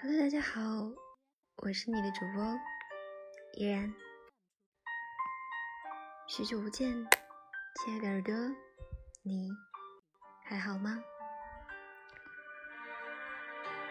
[0.00, 0.60] Hello，大家好，
[1.56, 2.56] 我是你的主播
[3.54, 3.92] 依然。
[6.28, 6.92] 许久不见，
[7.74, 8.32] 亲爱的耳朵，
[9.24, 9.50] 你
[10.44, 11.02] 还好吗？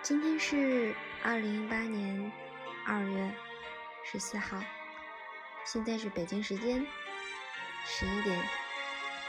[0.01, 2.32] 今天是二零一八年
[2.86, 3.36] 二月
[4.05, 4.64] 十四号，
[5.65, 6.87] 现在是北京时间
[7.83, 8.47] 十一点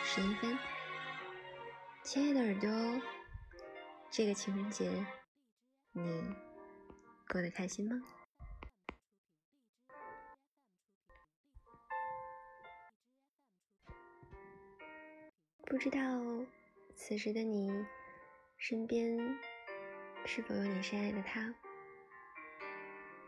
[0.04, 0.56] 十一分。
[2.04, 3.02] 亲爱的耳朵，
[4.12, 5.04] 这个情人节
[5.90, 6.36] 你
[7.30, 8.00] 过得开心吗？
[15.66, 15.98] 不知道
[16.96, 17.70] 此时的你
[18.56, 19.38] 身边
[20.24, 21.54] 是否有你深爱的他？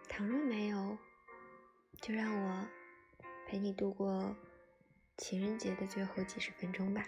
[0.09, 0.97] 倘若没有，
[2.01, 2.67] 就让我
[3.47, 4.35] 陪你度过
[5.19, 7.07] 情人节的最后几十分钟吧。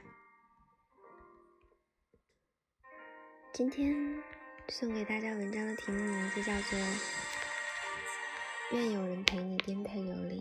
[3.54, 4.22] 今天
[4.68, 6.78] 送给大家文章的题目名字叫做
[8.72, 10.40] 《愿有人陪你颠沛流离》。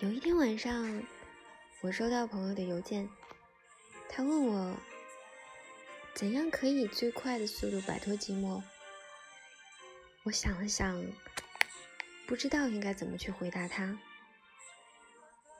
[0.00, 1.02] 有一天晚上，
[1.82, 3.08] 我收到朋友的邮件，
[4.08, 4.76] 他问我
[6.14, 8.62] 怎样可以最快的速度摆脱寂寞。
[10.24, 11.02] 我想了想，
[12.26, 13.98] 不知道应该怎么去回答他，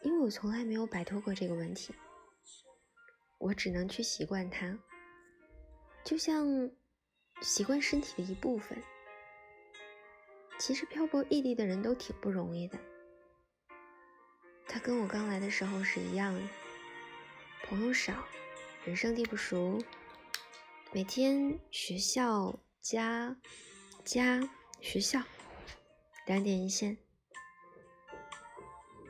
[0.02, 1.94] 因为我从来没有摆脱过这个问题。
[3.40, 4.78] 我只能去习惯它，
[6.04, 6.70] 就像
[7.40, 8.76] 习惯身体的一部分。
[10.58, 12.78] 其实漂泊异地的人都挺不容易的。
[14.68, 16.40] 他跟我刚来的时候是一样的，
[17.64, 18.12] 朋友少，
[18.84, 19.82] 人生地不熟，
[20.92, 23.34] 每天学校、家、
[24.04, 24.46] 家、
[24.82, 25.22] 学校，
[26.26, 26.98] 两点一线。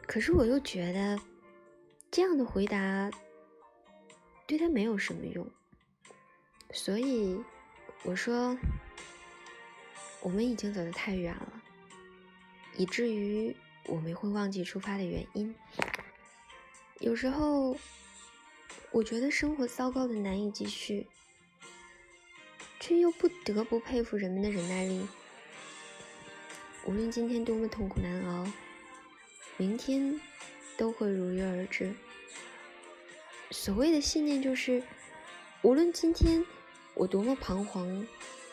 [0.06, 1.18] 可是我又觉得
[2.12, 3.10] 这样的回答
[4.50, 5.48] 对他没有什么用，
[6.72, 7.40] 所以
[8.02, 8.58] 我说
[10.22, 11.62] 我们已经走得太远了，
[12.76, 13.54] 以至于。
[13.86, 15.54] 我们会忘记出发的原因。
[17.00, 17.74] 有时候，
[18.92, 21.08] 我觉得生活糟糕的难以继续，
[22.78, 25.08] 却又不得不佩服人们的忍耐力。
[26.84, 28.46] 无论今天多么痛苦难熬，
[29.56, 30.20] 明天
[30.76, 31.94] 都会如约而至。
[33.50, 34.82] 所谓的信念就是，
[35.62, 36.44] 无论今天
[36.94, 37.86] 我多么彷徨、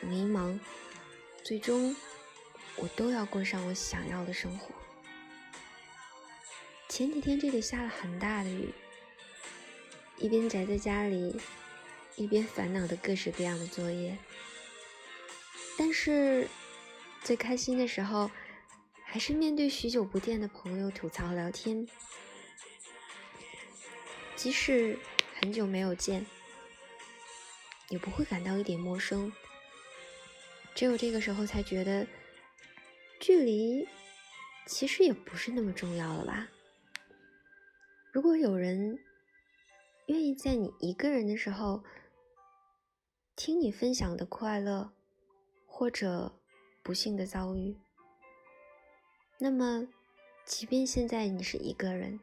[0.01, 0.59] 迷茫，
[1.43, 1.95] 最终
[2.75, 4.73] 我都要过上我想要的生活。
[6.89, 8.73] 前几天这里下了很大的雨，
[10.17, 11.39] 一边宅在家里，
[12.15, 14.17] 一边烦恼的各式各样的作业。
[15.77, 16.47] 但是
[17.21, 18.31] 最开心的时候，
[19.03, 21.87] 还是面对许久不见的朋友吐槽聊天。
[24.37, 24.97] 即使
[25.41, 26.23] 很久没有见，
[27.89, 29.33] 也不会感到一点陌生。
[30.75, 32.05] 只有这个时候才觉得，
[33.19, 33.87] 距离
[34.67, 36.49] 其实也不是那么重要了吧。
[38.11, 38.99] 如果有人
[40.05, 41.83] 愿意在你一个人的时候
[43.35, 44.93] 听你分享的快乐
[45.65, 46.39] 或者
[46.83, 47.75] 不幸的遭遇，
[49.39, 49.87] 那么，
[50.45, 52.19] 即便现在你是一个人，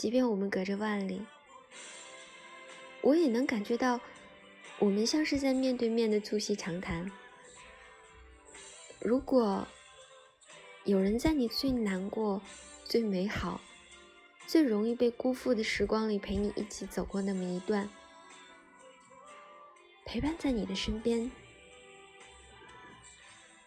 [0.00, 1.20] 即便我们隔着万里，
[3.02, 4.00] 我也能感觉到
[4.78, 7.12] 我们像是在面对面的促膝长谈。
[8.98, 9.68] 如果
[10.84, 12.40] 有人在你最难过、
[12.82, 13.60] 最美好，
[14.46, 17.86] 最容易被辜负的时光里，陪你一起走过那么一段，
[20.06, 21.30] 陪伴在你的身边。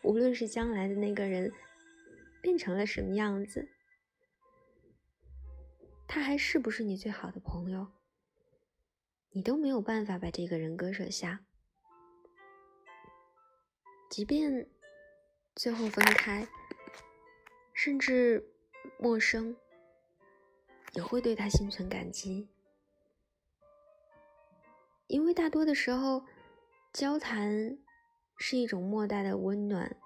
[0.02, 1.54] 无论是将来的那个人
[2.42, 3.68] 变成了什么样子，
[6.14, 7.88] 他还是不是你最好的朋友，
[9.32, 11.44] 你都没有办法把这个人割舍下。
[14.12, 14.70] 即便
[15.56, 16.48] 最后分开，
[17.74, 18.48] 甚至
[19.00, 19.58] 陌生。
[20.92, 22.48] 也会对他心存感激，
[25.08, 26.24] 因为大多的时候，
[26.92, 27.80] 交谈
[28.38, 29.98] 是一种莫大的温暖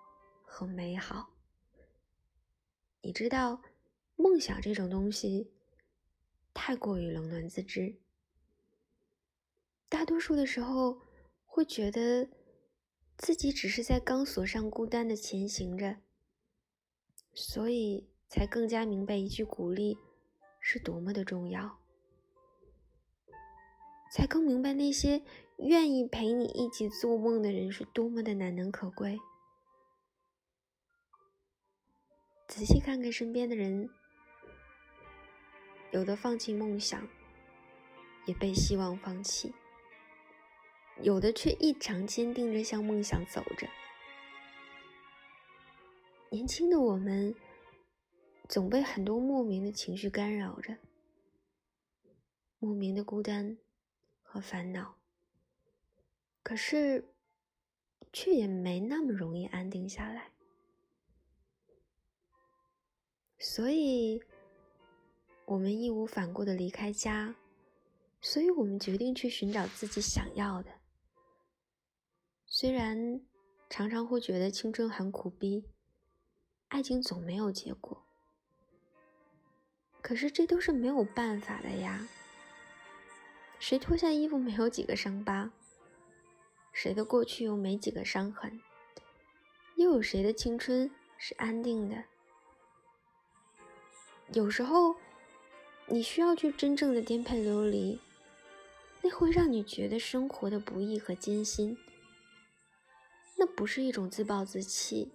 [0.42, 1.34] 和美好。
[3.02, 3.62] 你知道，
[4.16, 5.52] 梦想这种东西
[6.60, 7.98] 太过于冷暖自知，
[9.88, 11.00] 大多数的时候
[11.46, 12.28] 会觉得
[13.16, 15.98] 自己只是在钢索上孤单的前行着，
[17.32, 20.00] 所以才更加明白一句鼓励。
[20.60, 21.80] 是多么的重要，
[24.12, 25.22] 才更明白那些
[25.60, 29.18] 愿意陪你一起做梦的人是多么的难能可贵。
[32.50, 33.90] 仔细看看身边的人，
[35.92, 37.08] 有的放弃梦想，
[38.26, 39.54] 也被希望放弃。
[41.02, 43.68] 有的却异常坚定着向梦想走着。
[46.30, 47.34] 年轻的我们，
[48.50, 50.78] 总被很多莫名的情绪干扰着，
[52.60, 53.58] 莫名的孤单
[54.22, 54.98] 和烦恼。
[56.44, 57.14] 可是，
[58.12, 60.32] 却也没那么容易安定下来。
[63.40, 64.24] 所以，
[65.48, 67.34] 我们义无反顾的离开家，
[68.20, 70.70] 所以我们决定去寻找自己想要的。
[72.46, 73.22] 虽然
[73.70, 75.64] 常常会觉得青春很苦逼，
[76.68, 78.06] 爱情总没有结果，
[80.02, 82.06] 可是这都是没有办法的呀。
[83.58, 85.54] 谁脱下衣服没有几个伤疤？
[86.74, 88.62] 谁的过去又没几个伤痕？
[89.78, 92.04] 又有谁的青春是安定的？
[94.34, 94.94] 有时候，
[95.90, 98.00] 你需要去真正的颠沛流离，
[99.02, 101.78] 那会让你觉得生活的不易和艰辛。
[103.38, 105.12] 那不是一种自暴自弃，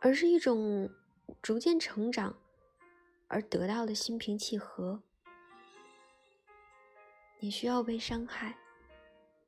[0.00, 0.90] 而是一种
[1.40, 2.36] 逐渐成长
[3.28, 5.02] 而得到的心平气和。
[7.38, 8.58] 你需要被伤害，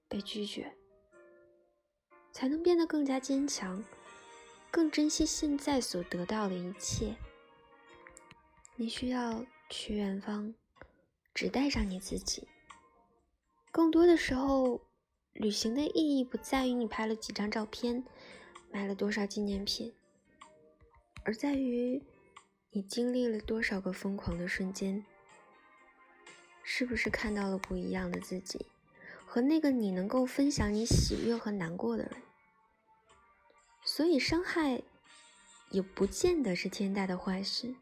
[0.09, 0.75] 被拒绝，
[2.33, 3.85] 才能变得更加坚强，
[4.71, 7.15] 更珍惜现在所得到的一切。
[8.77, 10.53] 你需要去远方，
[11.33, 12.49] 只带上你自己。
[13.71, 14.81] 更多的时候，
[15.33, 18.05] 旅行的意义不在于你拍了几张照片，
[18.73, 19.95] 买了多少纪念品，
[21.23, 22.03] 而在于
[22.73, 25.07] 你经历了多少个疯狂的瞬间。
[26.65, 28.67] 是不是看到了不一样的自己，
[29.25, 32.17] 和那个你能够分享你喜悦和难过的人？
[33.85, 34.83] 所以，伤害
[35.71, 37.77] 也不见得是天大的坏事。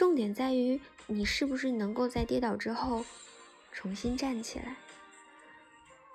[0.00, 3.04] 重点在于你是不是能够在跌倒之后
[3.70, 4.76] 重新站起来。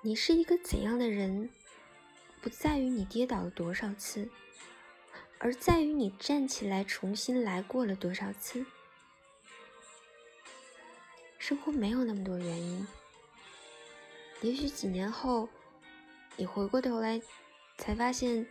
[0.02, 1.48] 你是一个怎样的人，
[2.40, 4.28] 不在于你跌倒了多少次，
[5.38, 8.66] 而在于你站起来重新来过了多少次。
[11.38, 12.84] 生活没有那么多原因，
[14.40, 15.48] 也许几年后，
[16.34, 17.22] 你回过头来，
[17.78, 18.48] 才发现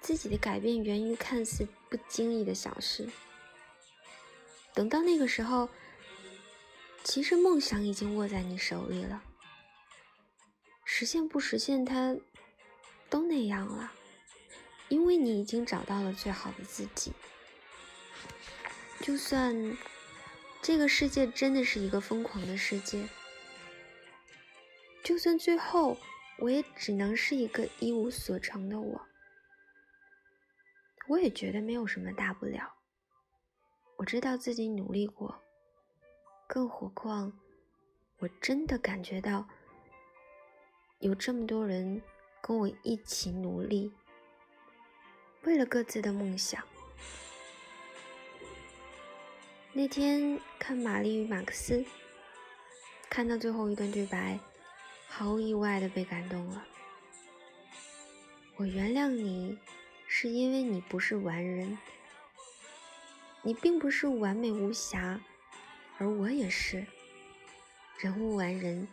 [0.00, 3.08] 自己的改变源于看似不经意的小事。
[4.78, 5.68] 等到那个时候，
[7.02, 9.24] 其实梦想已经握在你手里了。
[10.84, 12.16] 实现不实现它，
[13.10, 13.92] 都那样了，
[14.88, 17.12] 因为你已经找到了最好的自己。
[19.00, 19.76] 就算
[20.62, 23.08] 这个世界真的是一个疯狂的世界，
[25.02, 25.98] 就算最后
[26.38, 29.08] 我也只能是一个一无所成的我，
[31.08, 32.77] 我也觉得没有什么大不了。
[33.98, 35.42] 我知道自己努力过，
[36.46, 37.32] 更何况
[38.20, 39.48] 我真的感觉到
[41.00, 42.00] 有这么多人
[42.40, 43.92] 跟我一起努力，
[45.42, 46.64] 为了各自的梦想。
[49.72, 51.78] 那天看《玛丽与马克思》，
[53.10, 54.38] 看到最后一段对白，
[55.08, 56.64] 毫无意外的被感动了。
[58.54, 59.58] 我原谅你，
[60.06, 61.76] 是因为你不是完人。
[63.48, 65.18] 你并不是完美无瑕，
[65.96, 66.86] 而我也是。
[67.98, 68.86] 人无完人，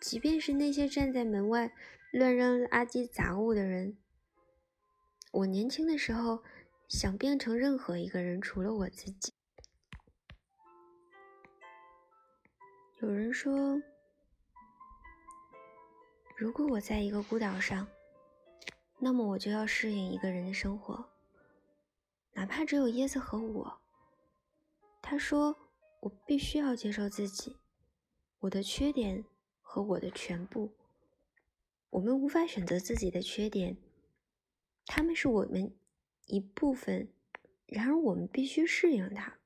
[0.00, 1.70] 即便是那些站在门外
[2.10, 3.98] 乱扔垃圾杂物的人。
[5.30, 6.42] 我年轻的时候
[6.88, 9.34] 想变成任何一个人，除了我自己。
[13.02, 13.78] 有人说，
[16.38, 17.86] 如果我在一个孤岛上，
[18.98, 21.10] 那么我就要适应一个人的生活。
[22.34, 23.80] 哪怕只有椰子和我，
[25.00, 25.56] 他说
[26.02, 27.56] ：“我必须要接受自己，
[28.40, 29.24] 我的缺点
[29.62, 30.74] 和我的全部。
[31.90, 33.76] 我们无法选择自己的缺点，
[34.86, 35.74] 他们是我们
[36.26, 37.08] 一部分。
[37.66, 39.38] 然而，我们必须适应它。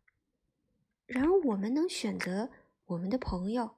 [1.06, 2.50] 然而，我们能选择
[2.86, 3.76] 我们的朋友。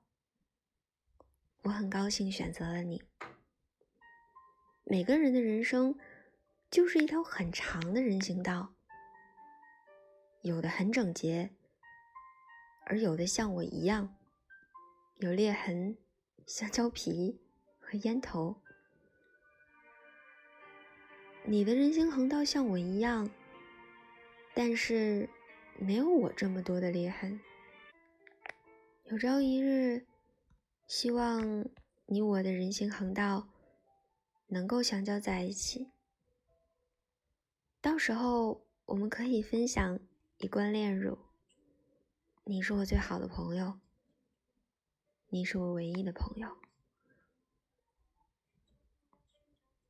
[1.62, 3.02] 我很高兴选择了你。
[4.85, 5.99] 每个人的人生
[6.71, 8.75] 就是一条很长的人行道。”
[10.42, 11.50] 有的很整洁，
[12.87, 14.16] 而有的像我一样
[15.18, 15.99] 有裂痕，
[16.47, 17.38] 香蕉皮
[17.78, 18.62] 和烟头。
[21.44, 23.28] 你的人行横道像我一样，
[24.54, 25.28] 但是
[25.78, 27.38] 没有我这么多的裂痕。
[29.04, 30.06] 有朝一日，
[30.87, 31.68] 希望
[32.06, 33.49] 你我的人行横道
[34.47, 35.90] 能够相交在一起，
[37.82, 40.00] 到时候我们可以分享。
[40.42, 41.18] 一罐炼乳。
[42.44, 43.78] 你是我最好的朋友。
[45.28, 46.56] 你是我唯一的朋友。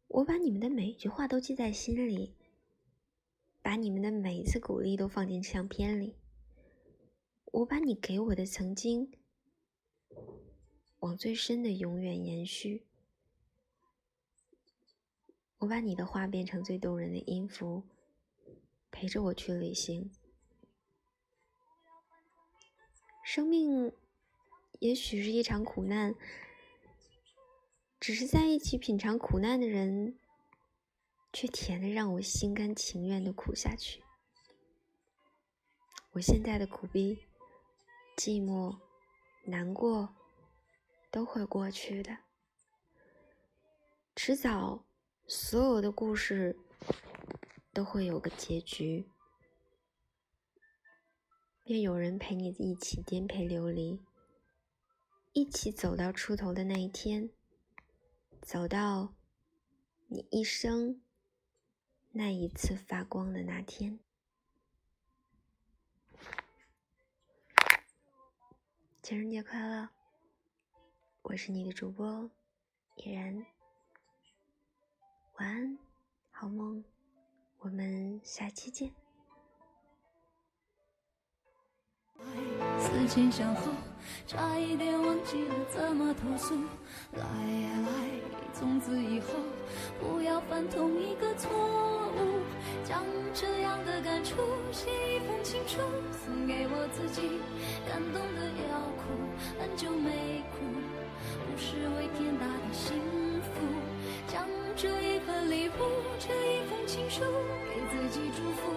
[0.08, 2.34] 我把你们的每一句话都记在心里。
[3.62, 6.16] 把你们的每一次鼓励都放进相片里。
[7.44, 9.12] 我把你给我的曾经
[10.98, 12.88] 往最深的永远延续。
[15.58, 17.84] 我把你的话变成最动人的音符，
[18.90, 20.10] 陪着我去旅行。
[23.22, 23.92] 生命
[24.78, 26.14] 也许是一场苦难。
[28.00, 30.18] 只是在一起品尝苦难的人，
[31.34, 34.02] 却甜的让我心甘情愿的苦下去。
[36.12, 37.26] 我现在的苦逼、
[38.16, 38.78] 寂寞、
[39.44, 40.16] 难过，
[41.10, 42.16] 都会过去的。
[44.16, 44.86] 迟早，
[45.26, 46.58] 所有的故事
[47.74, 49.06] 都会有个结局，
[51.70, 54.00] 便有人陪你一起颠沛流离，
[55.32, 57.30] 一起走到出头的那一天。
[58.42, 59.14] 走到
[60.08, 61.00] 你一生
[62.10, 64.00] 那一次发光的那天，
[69.00, 69.90] 情人节快乐！
[71.22, 72.28] 我是你的主播
[72.96, 73.46] 依然，
[75.34, 75.78] 晚安，
[76.32, 76.82] 好梦，
[77.60, 78.99] 我们下期见。
[82.90, 83.70] 思前想后，
[84.26, 86.56] 差一点忘记了怎么投诉。
[87.12, 87.88] 来呀来，
[88.52, 89.28] 从此以后
[90.00, 92.42] 不要犯同一个错误。
[92.84, 94.34] 将这样的感触
[94.72, 95.78] 写一封情书，
[96.24, 97.38] 送给我自己。
[97.86, 99.14] 感动的要哭，
[99.60, 100.66] 很久没哭，
[101.46, 102.98] 不是为天大的幸
[103.40, 103.62] 福。
[104.26, 104.44] 将
[104.74, 105.72] 这一份礼物，
[106.18, 107.22] 这一封情书，
[107.70, 108.74] 给自己祝福，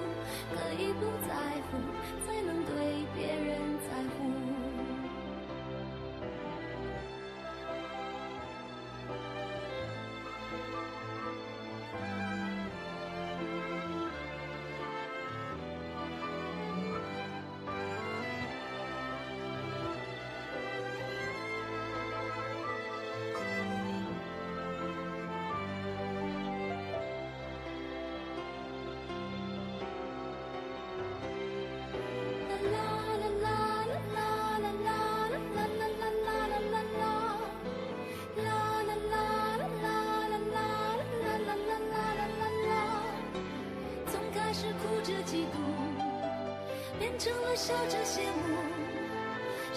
[0.54, 1.34] 可以不在
[1.72, 1.82] 乎，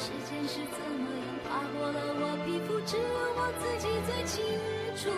[0.06, 4.38] 时间是怎么样爬过了我皮肤，只有我自己最清
[4.94, 5.10] 楚。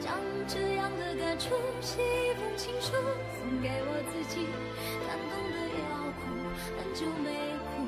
[0.00, 0.16] 将
[0.48, 2.96] 这样的感触写一封情书，
[3.36, 4.48] 送给我自己，
[5.04, 6.48] 感动的要哭，
[6.80, 7.28] 很久没
[7.60, 7.84] 哭，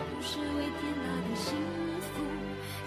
[0.00, 1.52] 不是为天大的幸
[2.00, 2.24] 福。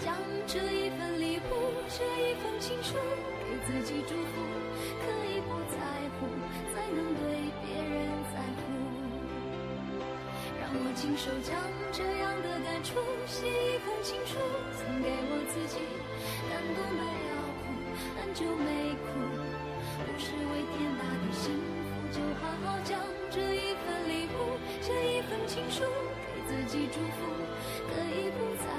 [0.02, 0.10] 将
[0.48, 2.98] 这一份礼物，这一封情书，
[3.46, 4.34] 给自己祝福，
[10.72, 11.50] 我亲手将
[11.90, 12.94] 这样的感触
[13.26, 14.38] 写一封情书，
[14.78, 15.82] 送给我自己。
[16.46, 17.74] 感动没要哭，
[18.14, 19.18] 很久没哭，
[20.06, 21.74] 不是为天大的幸福，
[22.14, 22.98] 就好好将
[23.30, 27.26] 这一份礼物，这一封情书，给自己祝福。
[27.90, 28.70] 可以不再